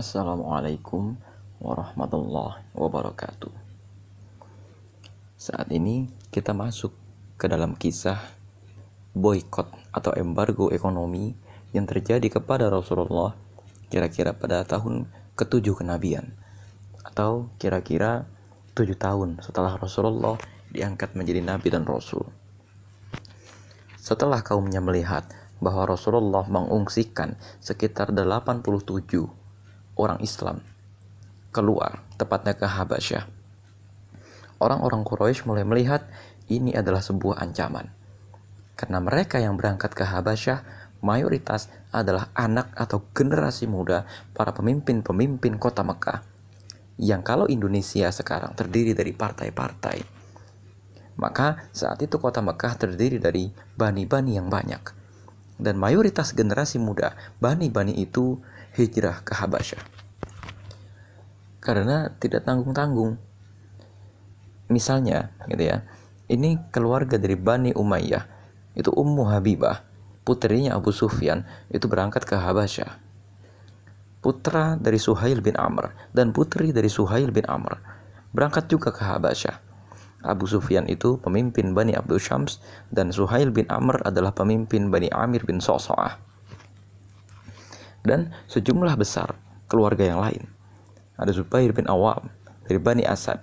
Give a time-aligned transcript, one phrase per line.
[0.00, 1.12] Assalamualaikum
[1.60, 3.52] warahmatullahi wabarakatuh.
[5.36, 6.96] Saat ini kita masuk
[7.36, 8.16] ke dalam kisah
[9.12, 11.36] boykot atau embargo ekonomi
[11.76, 13.36] yang terjadi kepada Rasulullah
[13.92, 15.04] kira-kira pada tahun
[15.36, 16.32] ketujuh kenabian
[17.04, 18.24] atau kira-kira
[18.72, 20.40] tujuh tahun setelah Rasulullah
[20.72, 22.24] diangkat menjadi nabi dan rasul.
[24.00, 25.28] Setelah kaumnya melihat
[25.60, 29.39] bahwa Rasulullah mengungsikan sekitar 87
[30.00, 30.64] orang Islam
[31.50, 33.26] keluar, tepatnya ke Habasyah.
[34.62, 36.06] Orang-orang Quraisy mulai melihat
[36.46, 37.90] ini adalah sebuah ancaman.
[38.78, 40.62] Karena mereka yang berangkat ke Habasyah
[41.02, 46.22] mayoritas adalah anak atau generasi muda para pemimpin-pemimpin kota Mekah.
[47.00, 49.98] Yang kalau Indonesia sekarang terdiri dari partai-partai,
[51.16, 55.00] maka saat itu kota Mekah terdiri dari bani-bani yang banyak.
[55.60, 58.40] Dan mayoritas generasi muda, bani-bani itu
[58.74, 59.82] hijrah ke Habasyah.
[61.60, 63.18] Karena tidak tanggung-tanggung.
[64.70, 65.82] Misalnya, gitu ya.
[66.30, 68.22] Ini keluarga dari Bani Umayyah,
[68.78, 69.82] itu Ummu Habibah,
[70.22, 71.42] putrinya Abu Sufyan,
[71.74, 73.02] itu berangkat ke Habasyah.
[74.20, 77.80] Putra dari Suhail bin Amr dan putri dari Suhail bin Amr
[78.36, 79.58] berangkat juga ke Habasyah.
[80.20, 82.60] Abu Sufyan itu pemimpin Bani Abdul Syams
[82.92, 86.29] dan Suhail bin Amr adalah pemimpin Bani Amir bin Soso'ah
[88.04, 89.36] dan sejumlah besar
[89.70, 90.44] keluarga yang lain.
[91.20, 92.32] Ada Zubair bin Awam
[92.64, 93.40] dari Bani Asad.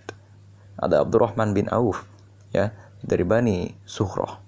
[0.77, 2.05] Ada Abdurrahman bin Auf
[2.53, 2.73] ya
[3.05, 4.41] dari Bani Suhroh.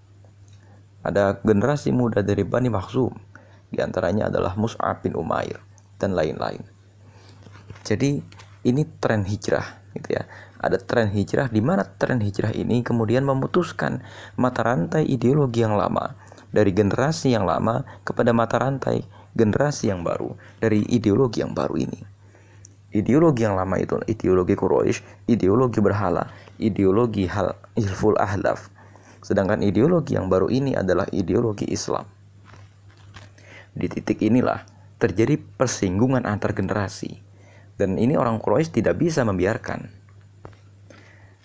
[1.06, 3.16] Ada generasi muda dari Bani Makhzum.
[3.70, 5.62] Di antaranya adalah Mus'ab bin Umair
[6.02, 6.66] dan lain-lain.
[7.86, 8.20] Jadi
[8.66, 10.26] ini tren hijrah gitu ya.
[10.60, 14.04] Ada tren hijrah di mana tren hijrah ini kemudian memutuskan
[14.36, 16.18] mata rantai ideologi yang lama
[16.50, 19.06] dari generasi yang lama kepada mata rantai
[19.38, 22.02] generasi yang baru dari ideologi yang baru ini.
[22.90, 26.26] Ideologi yang lama itu ideologi Quraisy, ideologi berhala,
[26.58, 28.74] ideologi hal ilful ahlaf.
[29.22, 32.10] Sedangkan ideologi yang baru ini adalah ideologi Islam.
[33.78, 34.66] Di titik inilah
[34.98, 37.22] terjadi persinggungan antar generasi.
[37.78, 39.88] Dan ini orang Quraisy tidak bisa membiarkan.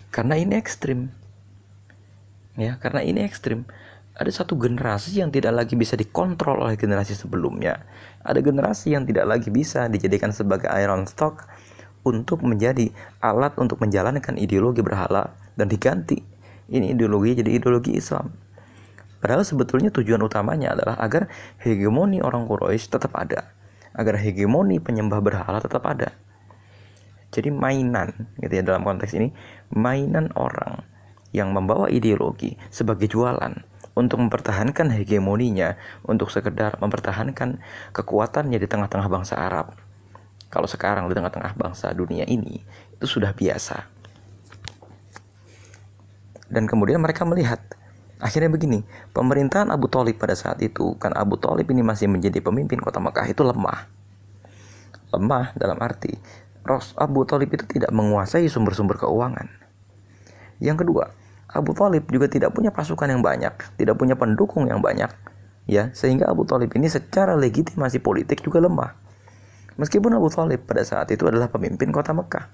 [0.09, 1.12] Karena ini ekstrim.
[2.56, 3.69] Ya, karena ini ekstrim
[4.14, 7.82] ada satu generasi yang tidak lagi bisa dikontrol oleh generasi sebelumnya.
[8.22, 11.50] Ada generasi yang tidak lagi bisa dijadikan sebagai iron stock
[12.06, 16.22] untuk menjadi alat untuk menjalankan ideologi berhala dan diganti.
[16.70, 18.30] Ini ideologi jadi ideologi Islam.
[19.19, 21.26] Padahal sebetulnya tujuan utamanya adalah agar
[21.58, 23.50] hegemoni orang Quraisy tetap ada,
[23.97, 26.14] agar hegemoni penyembah berhala tetap ada.
[27.34, 29.34] Jadi mainan gitu ya dalam konteks ini,
[29.74, 30.86] mainan orang
[31.34, 37.62] yang membawa ideologi sebagai jualan untuk mempertahankan hegemoninya, untuk sekedar mempertahankan
[37.94, 39.75] kekuatannya di tengah-tengah bangsa Arab.
[40.50, 42.62] Kalau sekarang di tengah-tengah bangsa dunia ini,
[42.94, 43.91] itu sudah biasa.
[46.47, 47.59] Dan kemudian mereka melihat,
[48.22, 52.78] akhirnya begini, pemerintahan Abu Talib pada saat itu, kan Abu Talib ini masih menjadi pemimpin
[52.78, 53.91] kota Mekah itu lemah.
[55.10, 56.15] Lemah dalam arti,
[56.94, 59.50] Abu Talib itu tidak menguasai sumber-sumber keuangan.
[60.62, 61.10] Yang kedua,
[61.54, 65.09] Abu Talib juga tidak punya pasukan yang banyak, tidak punya pendukung yang banyak,
[65.70, 68.91] ya sehingga Abu Talib ini secara legitimasi politik juga lemah.
[69.78, 72.50] Meskipun Abu Talib pada saat itu adalah pemimpin kota Mekah,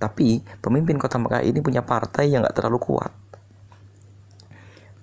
[0.00, 3.12] tapi pemimpin kota Mekah ini punya partai yang gak terlalu kuat.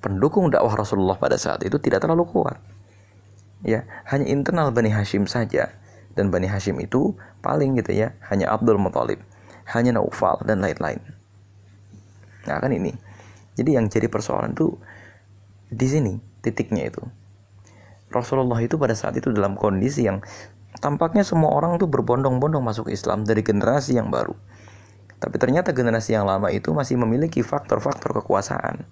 [0.03, 2.59] Pendukung dakwah Rasulullah pada saat itu tidak terlalu kuat.
[3.63, 5.71] Ya, hanya internal Bani Hashim saja.
[6.13, 9.23] Dan Bani Hashim itu paling gitu ya, hanya Abdul Muthalib,
[9.71, 11.01] hanya Naufal dan lain-lain.
[12.47, 12.91] Nah kan ini.
[13.53, 14.81] Jadi yang jadi persoalan tuh
[15.69, 17.01] di sini titiknya itu.
[18.13, 20.21] Rasulullah itu pada saat itu dalam kondisi yang
[20.77, 24.37] tampaknya semua orang tuh berbondong-bondong masuk Islam dari generasi yang baru.
[25.17, 28.83] Tapi ternyata generasi yang lama itu masih memiliki faktor-faktor kekuasaan.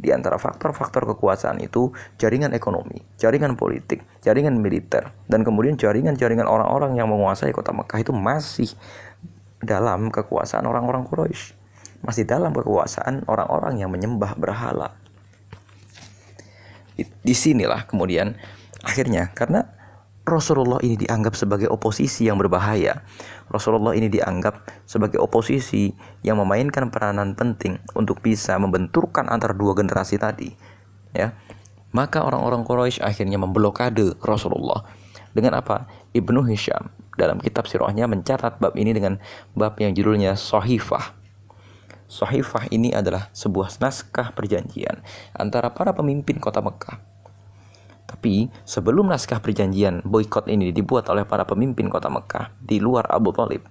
[0.00, 6.96] Di antara faktor-faktor kekuasaan itu jaringan ekonomi, jaringan politik, jaringan militer, dan kemudian jaringan-jaringan orang-orang
[7.00, 8.70] yang menguasai kota Mekah itu masih
[9.60, 11.59] dalam kekuasaan orang-orang Quraisy
[12.00, 14.96] masih dalam kekuasaan orang-orang yang menyembah berhala.
[17.00, 18.36] Di sinilah kemudian
[18.84, 19.64] akhirnya karena
[20.28, 23.02] Rasulullah ini dianggap sebagai oposisi yang berbahaya.
[23.48, 25.90] Rasulullah ini dianggap sebagai oposisi
[26.22, 30.52] yang memainkan peranan penting untuk bisa membenturkan antara dua generasi tadi.
[31.16, 31.34] Ya.
[31.90, 34.86] Maka orang-orang Quraisy akhirnya memblokade Rasulullah.
[35.34, 35.90] Dengan apa?
[36.14, 39.18] Ibnu Hisham dalam kitab sirahnya mencatat bab ini dengan
[39.58, 41.19] bab yang judulnya Sohifah
[42.10, 44.98] Sohifah ini adalah sebuah naskah perjanjian
[45.30, 46.98] antara para pemimpin kota Mekah.
[48.10, 53.30] Tapi sebelum naskah perjanjian boykot ini dibuat oleh para pemimpin kota Mekah di luar Abu
[53.30, 53.62] Talib,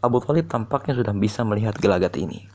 [0.00, 2.48] Abu Talib tampaknya sudah bisa melihat gelagat ini.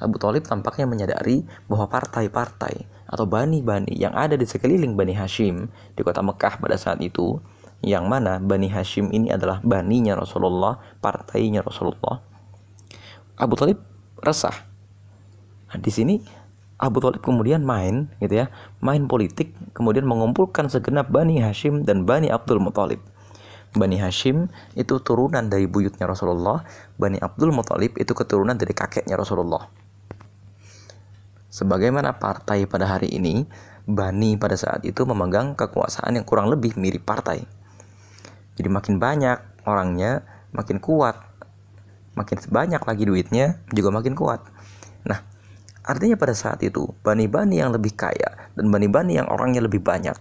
[0.00, 6.00] Abu Talib tampaknya menyadari bahwa partai-partai atau bani-bani yang ada di sekeliling Bani Hashim di
[6.00, 7.40] kota Mekah pada saat itu,
[7.84, 12.33] yang mana Bani Hashim ini adalah baninya Rasulullah, partainya Rasulullah.
[13.34, 13.82] Abu Talib
[14.22, 14.54] resah.
[15.70, 16.22] Nah, di sini
[16.78, 18.46] Abu Talib kemudian main gitu ya,
[18.78, 23.02] main politik, kemudian mengumpulkan segenap Bani Hashim dan Bani Abdul Muthalib.
[23.74, 24.46] Bani Hashim
[24.78, 26.62] itu turunan dari buyutnya Rasulullah,
[26.94, 29.66] Bani Abdul Muthalib itu keturunan dari kakeknya Rasulullah.
[31.50, 33.46] Sebagaimana partai pada hari ini,
[33.86, 37.42] Bani pada saat itu memegang kekuasaan yang kurang lebih mirip partai.
[38.54, 40.22] Jadi makin banyak orangnya,
[40.54, 41.33] makin kuat.
[42.14, 44.42] Makin banyak lagi duitnya, juga makin kuat.
[45.04, 45.20] Nah,
[45.84, 50.16] Artinya pada saat itu, bani-bani yang lebih kaya dan bani-bani yang orangnya lebih banyak.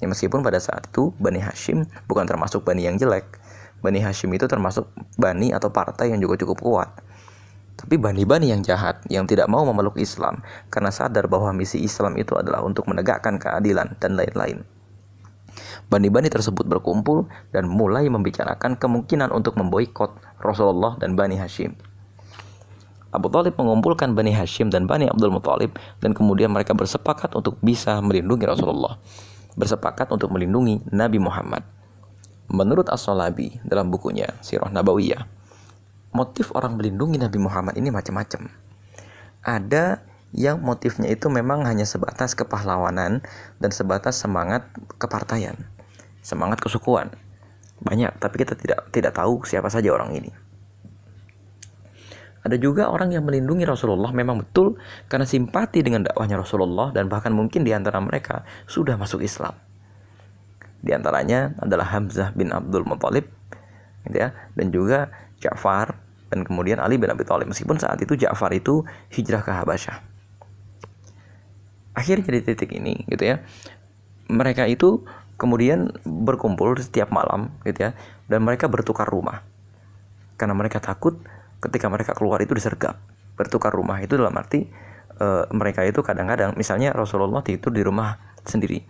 [0.00, 3.26] Ya meskipun pada saat itu Bani Hashim bukan termasuk bani yang jelek.
[3.84, 4.88] Bani Hashim itu termasuk
[5.20, 6.90] bani atau partai yang juga cukup kuat.
[7.78, 10.40] Tapi bani-bani yang jahat yang tidak mau memeluk Islam
[10.72, 14.64] karena sadar bahwa misi Islam itu adalah untuk menegakkan keadilan dan lain-lain.
[15.88, 21.72] Bani-bani tersebut berkumpul dan mulai membicarakan kemungkinan untuk memboikot Rasulullah dan Bani Hashim.
[23.08, 27.96] Abu Talib mengumpulkan Bani Hashim dan Bani Abdul Muthalib dan kemudian mereka bersepakat untuk bisa
[28.04, 29.00] melindungi Rasulullah.
[29.56, 31.64] Bersepakat untuk melindungi Nabi Muhammad.
[32.52, 35.24] Menurut As-Salabi dalam bukunya Sirah Nabawiyah,
[36.12, 38.52] motif orang melindungi Nabi Muhammad ini macam-macam.
[39.40, 40.04] Ada
[40.36, 43.24] yang motifnya itu memang hanya sebatas kepahlawanan
[43.56, 44.68] dan sebatas semangat
[45.00, 45.56] kepartaian,
[46.28, 47.08] semangat kesukuan.
[47.80, 50.28] Banyak, tapi kita tidak tidak tahu siapa saja orang ini.
[52.44, 54.76] Ada juga orang yang melindungi Rasulullah memang betul
[55.08, 59.56] karena simpati dengan dakwahnya Rasulullah dan bahkan mungkin di antara mereka sudah masuk Islam.
[60.78, 63.26] Di antaranya adalah Hamzah bin Abdul Muthalib
[64.06, 65.10] gitu ya, dan juga
[65.42, 65.98] Ja'far
[66.30, 69.96] dan kemudian Ali bin Abi Thalib meskipun saat itu Ja'far itu hijrah ke Habasyah.
[71.98, 73.42] Akhirnya di titik ini gitu ya.
[74.30, 75.02] Mereka itu
[75.38, 77.90] kemudian berkumpul setiap malam gitu ya
[78.26, 79.46] dan mereka bertukar rumah.
[80.34, 81.18] Karena mereka takut
[81.62, 82.98] ketika mereka keluar itu disergap
[83.38, 84.66] bertukar rumah itu dalam arti
[85.14, 88.82] e, mereka itu kadang-kadang misalnya Rasulullah itu di rumah sendiri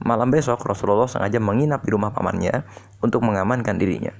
[0.00, 2.64] malam besok Rasulullah sengaja menginap di rumah pamannya
[3.04, 4.12] untuk mengamankan dirinya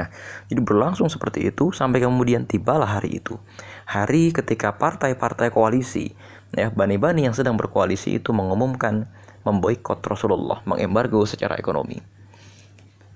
[0.00, 0.08] Nah,
[0.48, 3.36] jadi berlangsung seperti itu sampai kemudian tibalah hari itu.
[3.84, 6.16] Hari ketika partai-partai koalisi,
[6.56, 9.12] ya bani-bani yang sedang berkoalisi itu mengumumkan
[9.46, 11.96] memboikot Rasulullah, mengembargo secara ekonomi.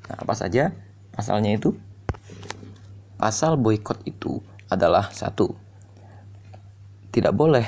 [0.08, 0.72] Nah, apa saja
[1.12, 1.72] pasalnya itu?
[3.14, 5.54] Pasal boykot itu adalah satu,
[7.14, 7.62] tidak boleh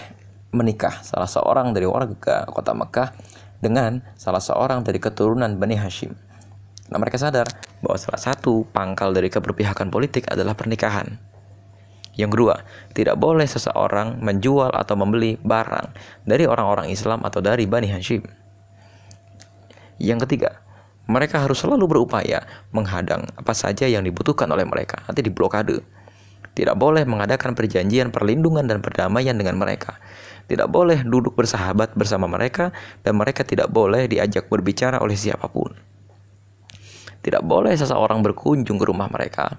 [0.51, 3.15] menikah salah seorang dari warga kota Mekah
[3.63, 6.19] dengan salah seorang dari keturunan Bani Hashim.
[6.91, 7.47] Nah, mereka sadar
[7.79, 11.19] bahwa salah satu pangkal dari keberpihakan politik adalah pernikahan.
[12.19, 12.55] Yang kedua,
[12.97, 15.95] tidak boleh seseorang menjual atau membeli barang
[16.27, 18.46] dari orang-orang Islam atau dari Bani Hashim.
[19.97, 20.61] Yang ketiga,
[21.07, 22.43] mereka harus selalu berupaya
[22.75, 25.79] menghadang apa saja yang dibutuhkan oleh mereka, nanti diblokade.
[26.57, 30.01] Tidak boleh mengadakan perjanjian perlindungan dan perdamaian dengan mereka.
[30.49, 32.73] Tidak boleh duduk bersahabat bersama mereka
[33.05, 35.77] dan mereka tidak boleh diajak berbicara oleh siapa pun.
[37.21, 39.53] Tidak boleh seseorang berkunjung ke rumah mereka.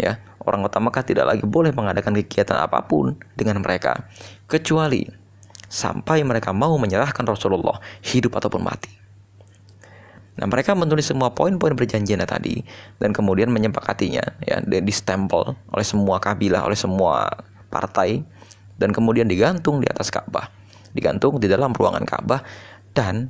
[0.00, 4.08] Ya, orang kota Mekah tidak lagi boleh mengadakan kegiatan apa pun dengan mereka
[4.48, 5.04] kecuali
[5.68, 9.01] sampai mereka mau menyerahkan Rasulullah hidup ataupun mati.
[10.32, 12.64] Nah, mereka menulis semua poin-poin perjanjiannya tadi
[12.96, 17.28] dan kemudian menyepakatinya ya di stempel oleh semua kabilah, oleh semua
[17.68, 18.24] partai
[18.80, 20.48] dan kemudian digantung di atas Ka'bah.
[20.96, 22.40] Digantung di dalam ruangan Ka'bah
[22.96, 23.28] dan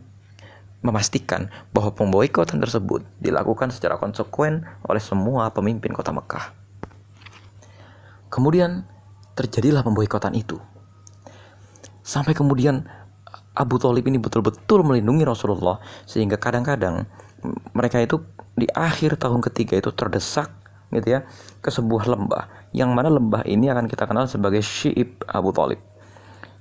[0.83, 6.55] memastikan bahwa pemboikotan tersebut dilakukan secara konsekuen oleh semua pemimpin kota Mekah.
[8.31, 8.87] Kemudian
[9.39, 10.59] terjadilah pemboikotan itu.
[12.03, 12.83] Sampai kemudian
[13.53, 15.77] Abu Talib ini betul-betul melindungi Rasulullah
[16.09, 17.05] sehingga kadang-kadang
[17.77, 18.23] mereka itu
[18.57, 20.49] di akhir tahun ketiga itu terdesak
[20.93, 21.21] gitu ya
[21.65, 25.81] ke sebuah lembah yang mana lembah ini akan kita kenal sebagai Syi'ib Abu Talib.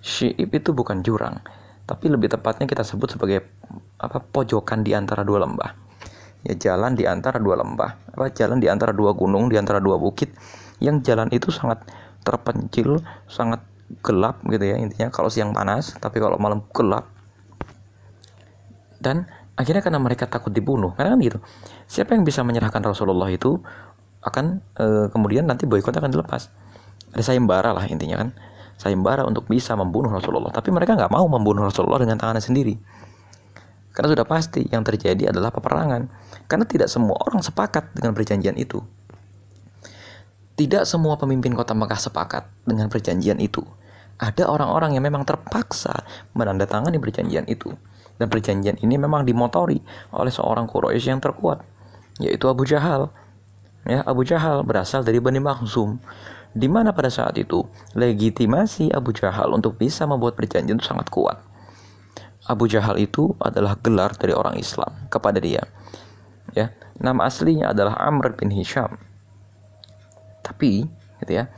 [0.01, 1.39] Syi'ib itu bukan jurang,
[1.87, 3.45] tapi lebih tepatnya kita sebut sebagai
[4.01, 5.71] apa pojokan di antara dua lembah.
[6.41, 10.01] Ya jalan di antara dua lembah, apa jalan di antara dua gunung, di antara dua
[10.01, 10.33] bukit
[10.81, 11.85] yang jalan itu sangat
[12.25, 12.97] terpencil,
[13.29, 13.61] sangat
[13.99, 17.11] gelap gitu ya intinya kalau siang panas tapi kalau malam gelap
[19.03, 19.27] dan
[19.59, 21.37] akhirnya karena mereka takut dibunuh karena kan gitu
[21.91, 23.59] siapa yang bisa menyerahkan Rasulullah itu
[24.23, 26.47] akan e, kemudian nanti boykot akan dilepas
[27.11, 28.29] ada sayembara lah intinya kan
[28.81, 30.49] sayembara untuk bisa membunuh Rasulullah.
[30.49, 32.73] Tapi mereka nggak mau membunuh Rasulullah dengan tangannya sendiri.
[33.93, 36.09] Karena sudah pasti yang terjadi adalah peperangan.
[36.49, 38.81] Karena tidak semua orang sepakat dengan perjanjian itu.
[40.57, 43.61] Tidak semua pemimpin kota Mekah sepakat dengan perjanjian itu.
[44.21, 46.05] Ada orang-orang yang memang terpaksa
[46.37, 47.73] menandatangani perjanjian itu.
[48.21, 49.81] Dan perjanjian ini memang dimotori
[50.13, 51.65] oleh seorang Quraisy yang terkuat,
[52.21, 53.09] yaitu Abu Jahal.
[53.81, 55.97] Ya, Abu Jahal berasal dari Bani Makhzum,
[56.53, 57.65] di mana pada saat itu
[57.97, 61.41] legitimasi Abu Jahal untuk bisa membuat perjanjian itu sangat kuat.
[62.45, 65.65] Abu Jahal itu adalah gelar dari orang Islam kepada dia.
[66.53, 66.69] Ya,
[67.01, 69.01] nama aslinya adalah Amr bin Hisham.
[70.45, 70.85] Tapi,
[71.25, 71.49] gitu ya,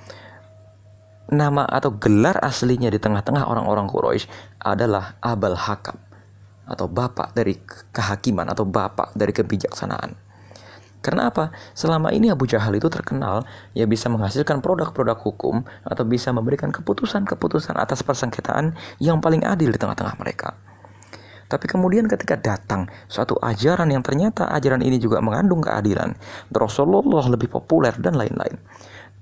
[1.31, 4.27] nama atau gelar aslinya di tengah-tengah orang-orang Quraisy
[4.59, 5.95] adalah Abal Hakam
[6.63, 7.59] atau bapak dari
[7.91, 10.15] kehakiman atau bapak dari kebijaksanaan.
[11.03, 11.51] Karena apa?
[11.75, 13.43] Selama ini Abu Jahal itu terkenal
[13.75, 18.71] ya bisa menghasilkan produk-produk hukum atau bisa memberikan keputusan-keputusan atas persengketaan
[19.03, 20.55] yang paling adil di tengah-tengah mereka.
[21.51, 26.15] Tapi kemudian ketika datang suatu ajaran yang ternyata ajaran ini juga mengandung keadilan,
[26.55, 28.55] Rasulullah lebih populer dan lain-lain.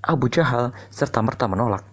[0.06, 1.91] Abu Jahal serta merta menolak.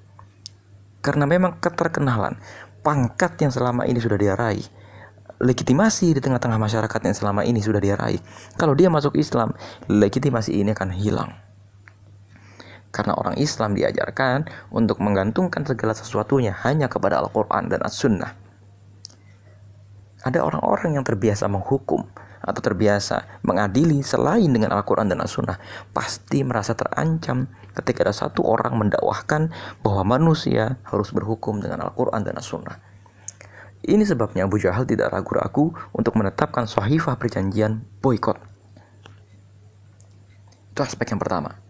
[1.00, 2.36] Karena memang keterkenalan,
[2.84, 4.64] pangkat yang selama ini sudah dia raih,
[5.40, 8.20] legitimasi di tengah-tengah masyarakat yang selama ini sudah dia raih.
[8.60, 9.56] Kalau dia masuk Islam,
[9.88, 11.32] legitimasi ini akan hilang.
[12.90, 18.34] Karena orang Islam diajarkan untuk menggantungkan segala sesuatunya hanya kepada Al-Quran dan As-Sunnah.
[20.26, 22.04] Ada orang-orang yang terbiasa menghukum
[22.50, 25.62] atau terbiasa mengadili selain dengan Al-Quran dan As-Sunnah
[25.94, 27.46] pasti merasa terancam
[27.78, 29.54] ketika ada satu orang mendakwahkan
[29.86, 32.82] bahwa manusia harus berhukum dengan Al-Quran dan As-Sunnah.
[33.80, 38.36] Ini sebabnya Abu Jahal tidak ragu-ragu untuk menetapkan sahifah perjanjian boykot.
[40.76, 41.70] Itu aspek yang pertama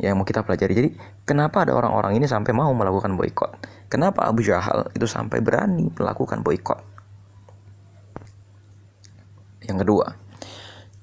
[0.00, 0.72] yang mau kita pelajari.
[0.72, 0.90] Jadi,
[1.26, 3.52] kenapa ada orang-orang ini sampai mau melakukan boykot?
[3.92, 6.91] Kenapa Abu Jahal itu sampai berani melakukan boykot?
[9.66, 10.06] Yang kedua,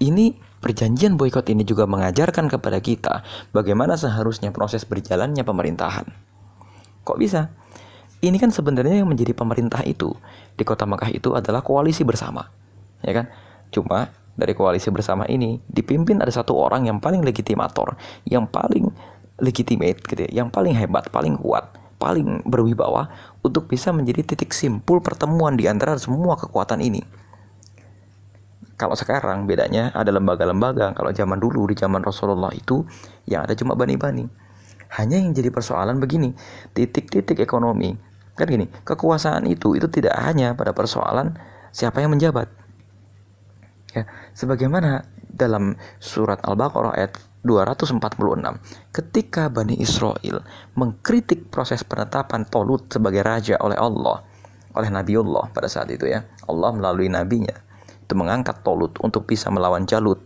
[0.03, 3.23] ini perjanjian boykot ini juga mengajarkan kepada kita
[3.55, 6.07] bagaimana seharusnya proses berjalannya pemerintahan.
[7.07, 7.49] Kok bisa?
[8.19, 10.11] ini kan sebenarnya yang menjadi pemerintah itu
[10.59, 12.43] di kota Makkah itu adalah koalisi bersama,
[12.99, 13.31] ya kan?
[13.71, 17.95] Cuma dari koalisi bersama ini dipimpin ada satu orang yang paling legitimator,
[18.27, 18.91] yang paling
[19.39, 23.07] legitimate gitu ya, yang paling hebat, paling kuat, paling berwibawa
[23.39, 26.99] untuk bisa menjadi titik simpul pertemuan di antara semua kekuatan ini.
[28.79, 32.87] Kalau sekarang bedanya ada lembaga-lembaga, kalau zaman dulu di zaman Rasulullah itu
[33.27, 34.23] yang ada cuma bani-bani.
[34.95, 36.31] Hanya yang jadi persoalan begini,
[36.71, 37.93] titik-titik ekonomi
[38.39, 41.35] Kan gini, kekuasaan itu itu tidak hanya pada persoalan
[41.75, 42.47] siapa yang menjabat.
[43.91, 47.99] Ya, sebagaimana dalam surat Al-Baqarah ayat 246
[48.95, 50.39] ketika Bani Israel
[50.79, 54.23] mengkritik proses penetapan Tolut sebagai raja oleh Allah
[54.71, 57.55] oleh Nabiullah pada saat itu ya Allah melalui nabinya
[58.09, 60.17] itu mengangkat Tolut untuk bisa melawan Jalut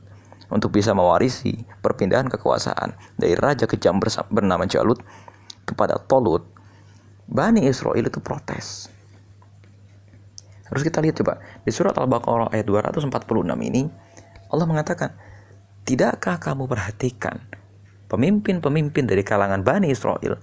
[0.48, 4.00] untuk bisa mewarisi perpindahan kekuasaan dari raja kejam
[4.32, 5.04] bernama Jalut
[5.68, 6.48] kepada Tolut
[7.28, 8.88] Bani Israel itu protes.
[10.72, 13.12] Harus kita lihat coba di surat Al-Baqarah ayat 246
[13.60, 13.92] ini
[14.48, 15.12] Allah mengatakan,
[15.84, 17.44] "Tidakkah kamu perhatikan
[18.08, 20.40] pemimpin-pemimpin dari kalangan Bani Israel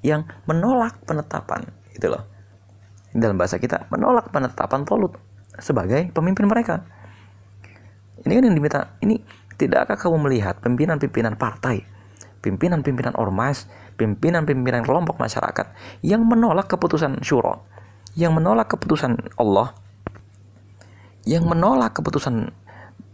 [0.00, 2.24] yang menolak penetapan itu loh.
[3.12, 5.18] Dalam bahasa kita menolak penetapan Tolut
[5.58, 6.86] sebagai pemimpin mereka.
[8.22, 9.18] Ini kan yang diminta, ini
[9.56, 11.82] tidakkah kamu melihat pimpinan-pimpinan partai,
[12.44, 13.66] pimpinan-pimpinan ormas
[14.00, 17.68] pimpinan-pimpinan kelompok masyarakat yang menolak keputusan syuro,
[18.16, 19.76] yang menolak keputusan Allah,
[21.28, 22.48] yang menolak keputusan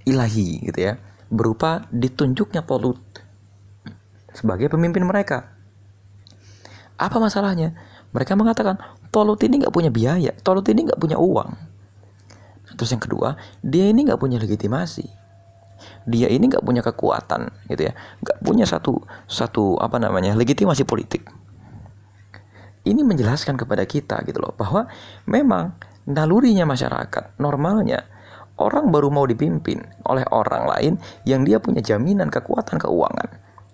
[0.07, 3.03] ilahi gitu ya, berupa ditunjuknya Tolut
[4.31, 5.51] sebagai pemimpin mereka.
[6.95, 7.75] Apa masalahnya?
[8.15, 8.79] Mereka mengatakan
[9.11, 11.51] Tolut ini nggak punya biaya, Tolut ini nggak punya uang.
[12.77, 15.09] Terus yang kedua, dia ini nggak punya legitimasi.
[16.09, 17.93] Dia ini nggak punya kekuatan gitu ya.
[18.21, 21.25] Nggak punya satu satu apa namanya legitimasi politik.
[22.87, 24.87] Ini menjelaskan kepada kita gitu loh bahwa
[25.27, 25.75] memang
[26.07, 28.07] nalurinya masyarakat normalnya
[28.63, 30.93] orang baru mau dipimpin oleh orang lain
[31.27, 33.29] yang dia punya jaminan kekuatan keuangan.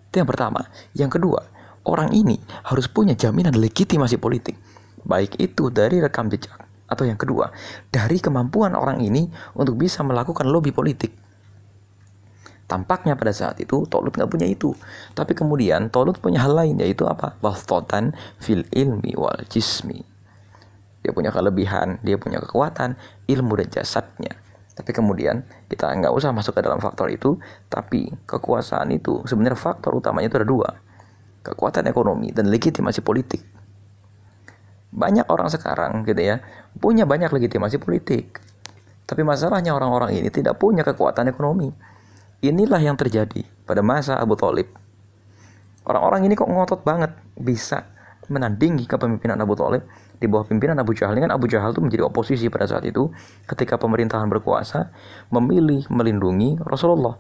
[0.09, 0.65] Itu yang pertama.
[0.97, 1.45] Yang kedua
[1.85, 4.57] orang ini harus punya jaminan legitimasi politik.
[5.05, 7.49] Baik itu dari rekam jejak atau yang kedua
[7.89, 11.23] dari kemampuan orang ini untuk bisa melakukan lobby politik
[12.73, 14.73] Tampaknya pada saat itu Tolut nggak punya itu.
[15.13, 17.37] Tapi kemudian Tolut punya hal lain yaitu apa?
[17.45, 20.01] Wafotan fil ilmi wal jismi.
[21.05, 22.97] Dia punya kelebihan, dia punya kekuatan,
[23.29, 24.33] ilmu dan jasadnya.
[24.73, 27.37] Tapi kemudian kita nggak usah masuk ke dalam faktor itu,
[27.69, 30.69] tapi kekuasaan itu sebenarnya faktor utamanya itu ada dua.
[31.45, 33.45] Kekuatan ekonomi dan legitimasi politik.
[34.93, 36.45] Banyak orang sekarang gitu ya,
[36.77, 38.39] punya banyak legitimasi politik.
[39.09, 41.73] Tapi masalahnya orang-orang ini tidak punya kekuatan ekonomi.
[42.45, 44.69] Inilah yang terjadi pada masa Abu Talib.
[45.83, 47.89] Orang-orang ini kok ngotot banget bisa
[48.31, 49.83] menandingi kepemimpinan Abu Talib
[50.23, 51.19] di bawah pimpinan Abu Jahal.
[51.19, 53.11] Kan Abu Jahal itu menjadi oposisi pada saat itu
[53.51, 54.95] ketika pemerintahan berkuasa
[55.35, 57.19] memilih melindungi Rasulullah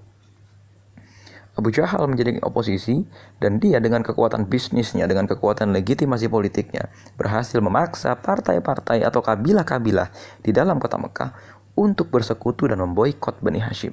[1.53, 3.05] Abu Jahal menjadi oposisi
[3.37, 6.89] dan dia dengan kekuatan bisnisnya, dengan kekuatan legitimasi politiknya
[7.21, 10.09] berhasil memaksa partai-partai atau kabilah-kabilah
[10.41, 11.31] di dalam kota Mekah
[11.77, 13.93] untuk bersekutu dan memboikot Bani Hashim.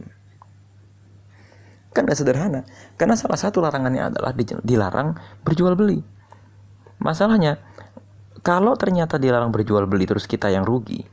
[1.92, 2.63] Gak sederhana,
[2.96, 4.32] karena salah satu larangannya adalah
[4.63, 6.00] dilarang berjual beli.
[7.04, 7.60] Masalahnya,
[8.39, 11.04] kalau ternyata dilarang berjual beli terus kita yang rugi,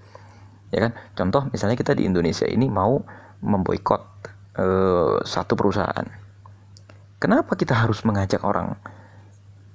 [0.71, 0.93] ya kan?
[1.19, 3.03] Contoh misalnya kita di Indonesia ini mau
[3.43, 4.03] memboikot
[4.63, 6.26] uh, satu perusahaan
[7.27, 8.79] Kenapa kita harus mengajak orang?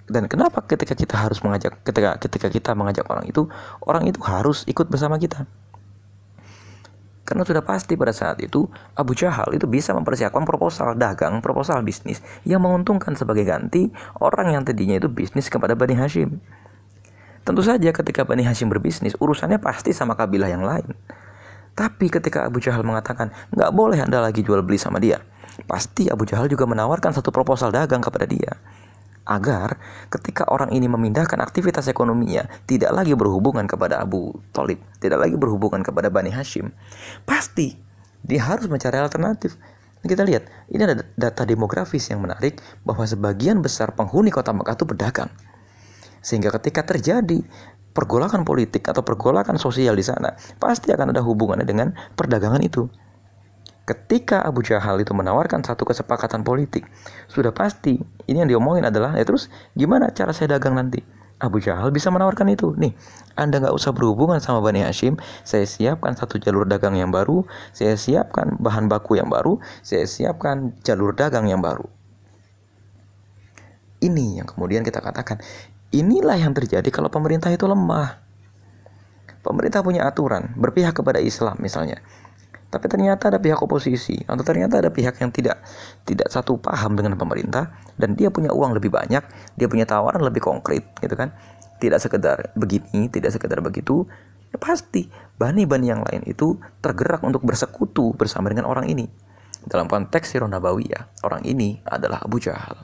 [0.07, 3.51] Dan kenapa ketika kita harus mengajak ketika ketika kita mengajak orang itu,
[3.83, 5.43] orang itu harus ikut bersama kita?
[7.27, 12.23] Karena sudah pasti pada saat itu Abu Jahal itu bisa mempersiapkan proposal dagang, proposal bisnis
[12.47, 13.91] yang menguntungkan sebagai ganti
[14.23, 16.39] orang yang tadinya itu bisnis kepada Bani Hashim.
[17.43, 20.95] Tentu saja ketika Bani Hashim berbisnis, urusannya pasti sama kabilah yang lain.
[21.75, 25.19] Tapi ketika Abu Jahal mengatakan, nggak boleh Anda lagi jual beli sama dia,
[25.67, 28.55] pasti Abu Jahal juga menawarkan satu proposal dagang kepada dia
[29.29, 29.77] agar
[30.09, 35.85] ketika orang ini memindahkan aktivitas ekonominya tidak lagi berhubungan kepada Abu Talib, tidak lagi berhubungan
[35.85, 36.73] kepada Bani Hashim,
[37.23, 37.77] pasti
[38.25, 39.57] dia harus mencari alternatif.
[40.01, 44.85] Kita lihat, ini ada data demografis yang menarik bahwa sebagian besar penghuni kota Mekah itu
[44.89, 45.29] berdagang.
[46.25, 47.45] Sehingga ketika terjadi
[47.93, 52.89] pergolakan politik atau pergolakan sosial di sana, pasti akan ada hubungannya dengan perdagangan itu.
[53.81, 56.85] Ketika Abu Jahal itu menawarkan satu kesepakatan politik,
[57.25, 57.97] sudah pasti
[58.29, 61.01] ini yang diomongin adalah ya terus gimana cara saya dagang nanti?
[61.41, 62.77] Abu Jahal bisa menawarkan itu.
[62.77, 62.93] Nih,
[63.33, 65.17] Anda nggak usah berhubungan sama Bani Hashim.
[65.41, 67.41] Saya siapkan satu jalur dagang yang baru.
[67.73, 69.57] Saya siapkan bahan baku yang baru.
[69.81, 71.89] Saya siapkan jalur dagang yang baru.
[74.05, 75.41] Ini yang kemudian kita katakan.
[75.89, 78.21] Inilah yang terjadi kalau pemerintah itu lemah.
[79.41, 81.97] Pemerintah punya aturan, berpihak kepada Islam misalnya
[82.71, 85.59] tapi ternyata ada pihak oposisi atau ternyata ada pihak yang tidak
[86.07, 87.67] tidak satu paham dengan pemerintah
[87.99, 89.19] dan dia punya uang lebih banyak,
[89.59, 91.35] dia punya tawaran lebih konkret gitu kan.
[91.83, 94.07] Tidak sekedar begini, tidak sekedar begitu,
[94.53, 99.09] ya pasti bani-bani yang lain itu tergerak untuk bersekutu bersama dengan orang ini.
[99.67, 102.77] Dalam konteks Sirah Nabawiyah, orang ini adalah Abu Jahal.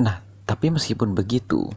[0.00, 0.16] Nah,
[0.48, 1.68] tapi meskipun begitu,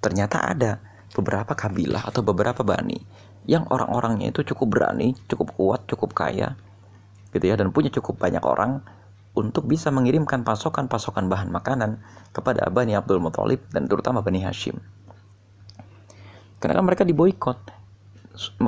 [0.00, 0.80] ternyata ada
[1.12, 6.52] beberapa kabilah atau beberapa bani yang orang-orangnya itu cukup berani, cukup kuat, cukup kaya,
[7.32, 8.84] gitu ya, dan punya cukup banyak orang
[9.32, 11.96] untuk bisa mengirimkan pasokan-pasokan bahan makanan
[12.36, 14.76] kepada Bani Abdul Muthalib dan terutama Bani Hashim.
[16.60, 17.58] Karena kan mereka diboykot.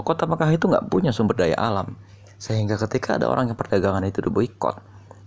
[0.00, 1.98] Kota Mekah itu nggak punya sumber daya alam.
[2.40, 4.80] Sehingga ketika ada orang yang perdagangan itu diboykot,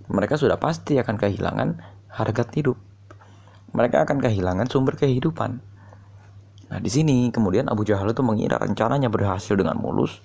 [0.09, 1.69] mereka sudah pasti akan kehilangan
[2.09, 2.79] harga hidup.
[3.75, 5.61] Mereka akan kehilangan sumber kehidupan.
[6.71, 10.19] Nah, di sini kemudian Abu Jahal itu mengira rencananya berhasil dengan mulus.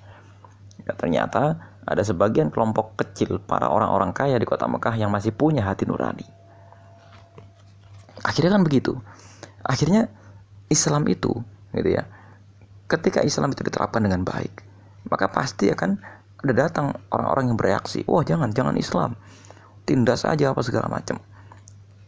[0.87, 5.64] Ya, ternyata ada sebagian kelompok kecil para orang-orang kaya di kota Mekah yang masih punya
[5.64, 6.24] hati nurani.
[8.22, 8.92] Akhirnya kan begitu.
[9.64, 10.12] Akhirnya
[10.68, 11.33] Islam itu,
[11.72, 12.05] gitu ya.
[12.88, 14.64] Ketika Islam itu diterapkan dengan baik,
[15.09, 15.96] maka pasti akan
[16.44, 18.05] ada datang orang-orang yang bereaksi.
[18.05, 19.16] Wah, jangan, jangan Islam.
[19.85, 21.18] Tindas saja apa segala macam.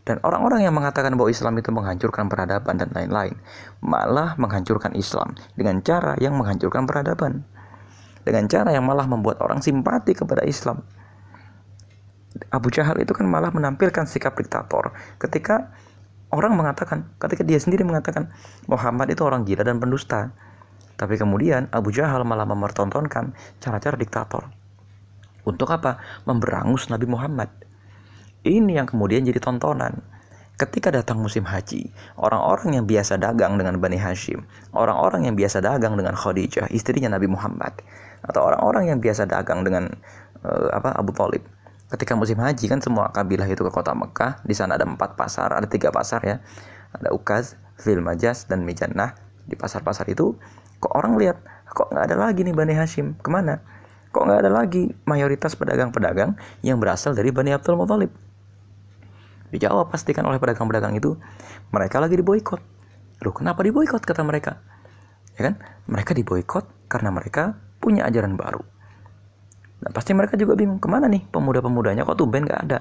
[0.08, 3.36] Dan orang-orang yang mengatakan bahwa Islam itu menghancurkan peradaban dan lain-lain,
[3.84, 7.44] malah menghancurkan Islam dengan cara yang menghancurkan peradaban.
[8.24, 10.84] Dengan cara yang malah membuat orang simpati kepada Islam.
[12.54, 15.74] Abu Jahal itu kan malah menampilkan sikap diktator ketika
[16.30, 18.30] orang mengatakan, ketika dia sendiri mengatakan
[18.70, 20.30] Muhammad itu orang gila dan pendusta.
[20.94, 24.52] Tapi kemudian Abu Jahal malah mempertontonkan cara-cara diktator.
[25.48, 25.96] Untuk apa?
[26.28, 27.48] Memberangus Nabi Muhammad
[28.46, 30.00] ini yang kemudian jadi tontonan.
[30.60, 31.88] Ketika datang musim haji,
[32.20, 34.44] orang-orang yang biasa dagang dengan Bani Hashim,
[34.76, 37.80] orang-orang yang biasa dagang dengan Khadijah, istrinya Nabi Muhammad,
[38.20, 39.88] atau orang-orang yang biasa dagang dengan
[40.44, 41.40] uh, apa Abu Talib.
[41.88, 45.56] Ketika musim haji kan semua kabilah itu ke kota Mekah, di sana ada empat pasar,
[45.56, 46.36] ada tiga pasar ya,
[46.92, 49.16] ada Ukaz, Fil Majas, dan Mijannah.
[49.48, 50.36] Di pasar-pasar itu,
[50.78, 51.40] kok orang lihat,
[51.72, 53.64] kok nggak ada lagi nih Bani Hashim, ke mana?
[54.12, 58.12] Kok nggak ada lagi mayoritas pedagang-pedagang yang berasal dari Bani Abdul Muthalib?
[59.50, 61.18] Dijawab pastikan oleh pedagang-pedagang itu,
[61.74, 62.60] mereka lagi diboykot.
[63.20, 64.62] Loh, kenapa diboykot kata mereka?
[65.34, 65.54] Ya kan?
[65.90, 68.62] Mereka diboykot karena mereka punya ajaran baru.
[69.80, 72.78] Dan pasti mereka juga bingung, ke mana nih pemuda-pemudanya kok tumben gak ada?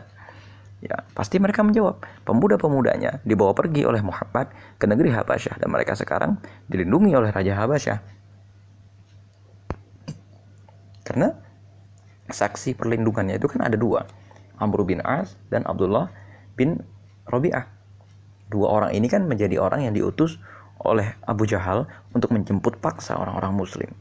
[0.79, 6.39] Ya, pasti mereka menjawab, pemuda-pemudanya dibawa pergi oleh Muhammad ke negeri Habasyah dan mereka sekarang
[6.71, 7.99] dilindungi oleh Raja Habasyah.
[11.03, 11.35] Karena
[12.31, 14.07] saksi perlindungannya itu kan ada dua,
[14.55, 16.07] Amr bin As dan Abdullah
[16.59, 16.83] bin
[17.31, 17.63] Robi'ah.
[18.51, 20.35] Dua orang ini kan menjadi orang yang diutus
[20.83, 23.91] oleh Abu Jahal untuk menjemput paksa orang-orang muslim.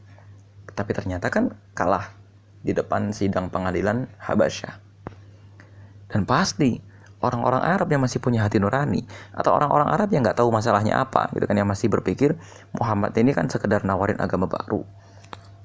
[0.75, 2.11] Tapi ternyata kan kalah
[2.59, 4.75] di depan sidang pengadilan Habasyah.
[6.11, 6.81] Dan pasti
[7.19, 9.03] orang-orang Arab yang masih punya hati nurani
[9.35, 12.39] atau orang-orang Arab yang nggak tahu masalahnya apa gitu kan yang masih berpikir
[12.75, 14.87] Muhammad ini kan sekedar nawarin agama baru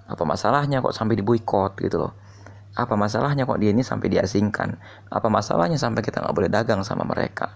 [0.04, 2.12] apa masalahnya kok sampai diboikot gitu loh
[2.74, 4.74] apa masalahnya kok dia ini sampai diasingkan
[5.10, 7.54] apa masalahnya sampai kita nggak boleh dagang sama mereka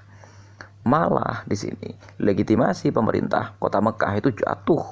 [0.87, 1.91] malah di sini
[2.23, 4.85] legitimasi pemerintah kota Mekah itu jatuh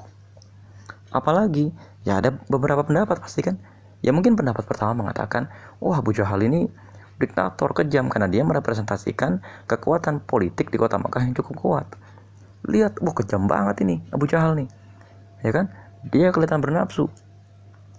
[1.15, 1.71] apalagi
[2.03, 3.55] ya ada beberapa pendapat pasti kan
[4.03, 5.47] ya mungkin pendapat pertama mengatakan
[5.79, 6.67] wah Abu Jahal ini
[7.17, 11.87] diktator kejam karena dia merepresentasikan kekuatan politik di kota Makkah yang cukup kuat.
[12.69, 14.69] Lihat, wah kejam banget ini Abu Jahal nih.
[15.41, 15.73] Ya kan?
[16.13, 17.09] Dia kelihatan bernafsu.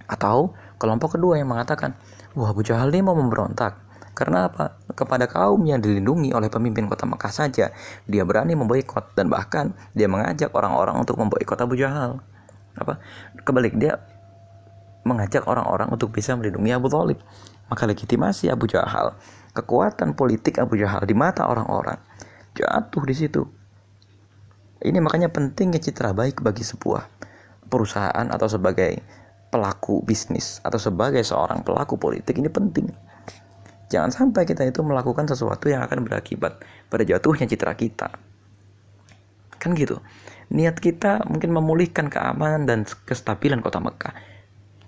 [0.08, 1.94] Atau kelompok kedua yang mengatakan,
[2.32, 3.76] wah Abu Jahal ini mau memberontak.
[4.16, 4.82] Karena apa?
[4.96, 7.70] Kepada kaum yang dilindungi oleh pemimpin kota Makkah saja,
[8.10, 12.18] dia berani memboikot dan bahkan dia mengajak orang-orang untuk memboikot Abu Jahal.
[12.74, 12.98] Apa?
[13.46, 14.02] Kebalik dia
[15.06, 17.22] mengajak orang-orang untuk bisa melindungi Abu Thalib.
[17.68, 19.14] Maka legitimasi Abu Jahal,
[19.54, 22.00] kekuatan politik Abu Jahal di mata orang-orang
[22.58, 23.42] jatuh di situ.
[24.78, 27.06] Ini makanya pentingnya citra baik bagi sebuah
[27.66, 29.02] perusahaan atau sebagai
[29.48, 32.92] pelaku bisnis atau sebagai seorang pelaku politik ini penting.
[33.88, 36.60] Jangan sampai kita itu melakukan sesuatu yang akan berakibat
[36.92, 38.12] pada jatuhnya citra kita.
[39.56, 40.04] Kan gitu.
[40.52, 44.12] Niat kita mungkin memulihkan keamanan dan kestabilan kota Mekah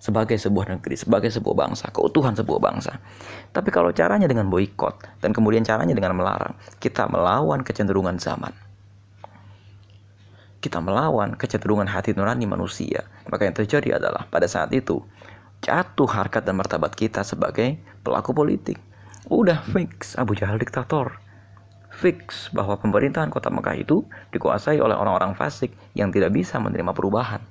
[0.01, 2.97] sebagai sebuah negeri, sebagai sebuah bangsa, keutuhan sebuah bangsa.
[3.53, 8.70] Tapi kalau caranya dengan boykot dan kemudian caranya dengan melarang, kita melawan kecenderungan zaman.
[10.61, 13.09] Kita melawan kecenderungan hati nurani manusia.
[13.33, 15.01] Maka yang terjadi adalah pada saat itu
[15.61, 18.81] jatuh harkat dan martabat kita sebagai pelaku politik.
[19.29, 21.21] Udah fix Abu Jahal diktator.
[21.91, 27.43] Fix bahwa pemerintahan kota Mekah itu dikuasai oleh orang-orang fasik yang tidak bisa menerima perubahan.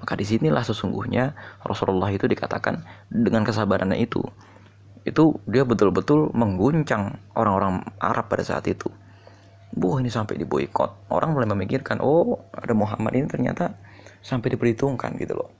[0.00, 2.80] Maka di sinilah sesungguhnya Rasulullah itu dikatakan
[3.12, 4.24] dengan kesabarannya itu.
[5.04, 8.88] Itu dia betul-betul mengguncang orang-orang Arab pada saat itu.
[9.70, 11.10] Buah ini sampai diboikot.
[11.14, 13.78] Orang mulai memikirkan, oh ada Muhammad ini ternyata
[14.20, 15.50] sampai diperhitungkan gitu loh.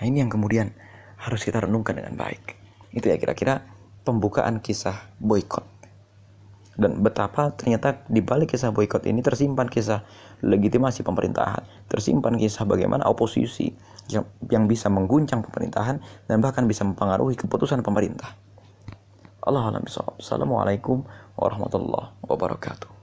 [0.00, 0.74] Nah ini yang kemudian
[1.22, 2.58] harus kita renungkan dengan baik.
[2.90, 3.62] Itu ya kira-kira
[4.02, 5.74] pembukaan kisah boykot
[6.74, 10.02] dan betapa ternyata di balik kisah boykot ini tersimpan kisah
[10.42, 13.70] legitimasi pemerintahan, tersimpan kisah bagaimana oposisi
[14.10, 18.34] yang, yang bisa mengguncang pemerintahan dan bahkan bisa mempengaruhi keputusan pemerintah.
[19.44, 19.70] Allah
[20.18, 21.04] Assalamualaikum
[21.36, 22.93] warahmatullahi wabarakatuh.